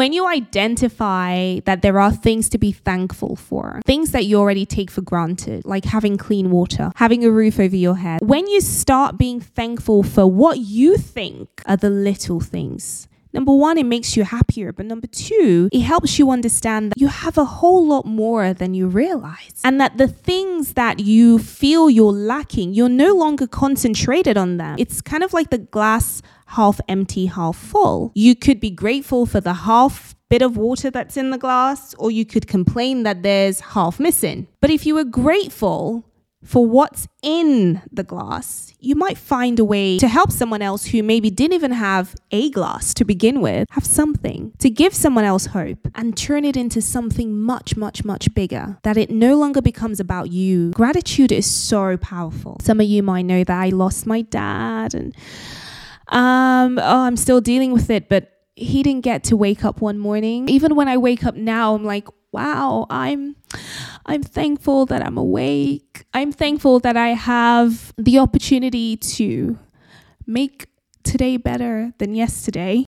When 0.00 0.14
you 0.14 0.26
identify 0.26 1.60
that 1.66 1.82
there 1.82 2.00
are 2.00 2.10
things 2.10 2.48
to 2.48 2.56
be 2.56 2.72
thankful 2.72 3.36
for, 3.36 3.82
things 3.84 4.12
that 4.12 4.24
you 4.24 4.38
already 4.38 4.64
take 4.64 4.90
for 4.90 5.02
granted, 5.02 5.66
like 5.66 5.84
having 5.84 6.16
clean 6.16 6.50
water, 6.50 6.90
having 6.96 7.22
a 7.22 7.30
roof 7.30 7.60
over 7.60 7.76
your 7.76 7.96
head, 7.96 8.20
when 8.22 8.46
you 8.46 8.62
start 8.62 9.18
being 9.18 9.40
thankful 9.40 10.02
for 10.02 10.24
what 10.24 10.56
you 10.56 10.96
think 10.96 11.62
are 11.66 11.76
the 11.76 11.90
little 11.90 12.40
things, 12.40 13.08
Number 13.32 13.52
one, 13.52 13.78
it 13.78 13.86
makes 13.86 14.16
you 14.16 14.24
happier. 14.24 14.72
But 14.72 14.86
number 14.86 15.06
two, 15.06 15.68
it 15.72 15.80
helps 15.80 16.18
you 16.18 16.30
understand 16.30 16.90
that 16.90 17.00
you 17.00 17.08
have 17.08 17.38
a 17.38 17.44
whole 17.44 17.86
lot 17.86 18.06
more 18.06 18.52
than 18.52 18.74
you 18.74 18.88
realize. 18.88 19.60
And 19.64 19.80
that 19.80 19.98
the 19.98 20.08
things 20.08 20.74
that 20.74 21.00
you 21.00 21.38
feel 21.38 21.88
you're 21.88 22.12
lacking, 22.12 22.74
you're 22.74 22.88
no 22.88 23.14
longer 23.14 23.46
concentrated 23.46 24.36
on 24.36 24.56
them. 24.56 24.76
It's 24.78 25.00
kind 25.00 25.22
of 25.22 25.32
like 25.32 25.50
the 25.50 25.58
glass 25.58 26.22
half 26.46 26.80
empty, 26.88 27.26
half 27.26 27.56
full. 27.56 28.10
You 28.14 28.34
could 28.34 28.58
be 28.58 28.70
grateful 28.70 29.26
for 29.26 29.40
the 29.40 29.54
half 29.54 30.16
bit 30.28 30.42
of 30.42 30.56
water 30.56 30.90
that's 30.90 31.16
in 31.16 31.30
the 31.30 31.38
glass, 31.38 31.92
or 31.94 32.10
you 32.10 32.24
could 32.24 32.46
complain 32.46 33.02
that 33.02 33.22
there's 33.22 33.60
half 33.60 33.98
missing. 33.98 34.46
But 34.60 34.70
if 34.70 34.86
you 34.86 34.94
were 34.94 35.04
grateful 35.04 36.04
for 36.44 36.66
what's 36.66 37.06
in 37.22 37.82
the 37.92 38.02
glass, 38.02 38.72
you 38.80 38.94
might 38.94 39.18
find 39.18 39.58
a 39.58 39.64
way 39.64 39.98
to 39.98 40.08
help 40.08 40.32
someone 40.32 40.62
else 40.62 40.86
who 40.86 41.02
maybe 41.02 41.30
didn't 41.30 41.52
even 41.52 41.72
have 41.72 42.14
a 42.30 42.50
glass 42.50 42.94
to 42.94 43.04
begin 43.04 43.40
with 43.40 43.68
have 43.70 43.84
something 43.84 44.52
to 44.58 44.70
give 44.70 44.94
someone 44.94 45.24
else 45.24 45.46
hope 45.46 45.86
and 45.94 46.16
turn 46.16 46.44
it 46.44 46.56
into 46.56 46.80
something 46.80 47.38
much, 47.38 47.76
much, 47.76 48.04
much 48.04 48.32
bigger. 48.34 48.78
That 48.82 48.96
it 48.96 49.10
no 49.10 49.36
longer 49.36 49.60
becomes 49.60 50.00
about 50.00 50.30
you. 50.30 50.70
Gratitude 50.70 51.30
is 51.30 51.46
so 51.46 51.96
powerful. 51.98 52.56
Some 52.62 52.80
of 52.80 52.86
you 52.86 53.02
might 53.02 53.22
know 53.22 53.44
that 53.44 53.60
I 53.60 53.68
lost 53.68 54.06
my 54.06 54.22
dad 54.22 54.94
and 54.94 55.14
um, 56.08 56.78
oh, 56.78 57.00
I'm 57.00 57.16
still 57.16 57.40
dealing 57.40 57.72
with 57.72 57.90
it, 57.90 58.08
but 58.08 58.32
he 58.56 58.82
didn't 58.82 59.02
get 59.02 59.24
to 59.24 59.36
wake 59.36 59.64
up 59.64 59.80
one 59.80 59.98
morning. 59.98 60.48
Even 60.48 60.74
when 60.74 60.88
I 60.88 60.96
wake 60.96 61.24
up 61.24 61.34
now, 61.34 61.74
I'm 61.74 61.84
like, 61.84 62.08
wow, 62.32 62.86
I'm 62.90 63.36
I'm 64.06 64.22
thankful 64.22 64.86
that 64.86 65.04
I'm 65.04 65.18
awake. 65.18 65.89
I'm 66.12 66.32
thankful 66.32 66.80
that 66.80 66.96
I 66.96 67.08
have 67.10 67.92
the 67.96 68.18
opportunity 68.18 68.96
to 68.96 69.58
make 70.26 70.66
today 71.04 71.36
better 71.36 71.92
than 71.98 72.14
yesterday. 72.14 72.84